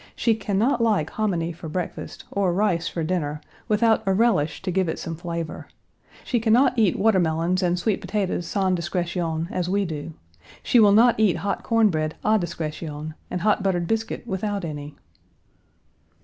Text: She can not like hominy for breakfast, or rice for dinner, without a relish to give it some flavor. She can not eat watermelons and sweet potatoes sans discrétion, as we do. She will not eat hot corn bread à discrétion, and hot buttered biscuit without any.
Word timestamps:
She 0.15 0.33
can 0.33 0.57
not 0.57 0.81
like 0.81 1.11
hominy 1.11 1.51
for 1.51 1.69
breakfast, 1.69 2.23
or 2.31 2.51
rice 2.55 2.87
for 2.87 3.03
dinner, 3.03 3.39
without 3.67 4.01
a 4.07 4.13
relish 4.15 4.59
to 4.63 4.71
give 4.71 4.89
it 4.89 4.97
some 4.97 5.15
flavor. 5.15 5.67
She 6.23 6.39
can 6.39 6.51
not 6.51 6.73
eat 6.75 6.97
watermelons 6.97 7.61
and 7.61 7.77
sweet 7.77 8.01
potatoes 8.01 8.47
sans 8.47 8.75
discrétion, 8.79 9.47
as 9.51 9.69
we 9.69 9.85
do. 9.85 10.13
She 10.63 10.79
will 10.79 10.91
not 10.91 11.19
eat 11.19 11.37
hot 11.45 11.61
corn 11.61 11.91
bread 11.91 12.15
à 12.25 12.39
discrétion, 12.39 13.13
and 13.29 13.41
hot 13.41 13.61
buttered 13.61 13.85
biscuit 13.85 14.25
without 14.25 14.65
any. 14.65 14.95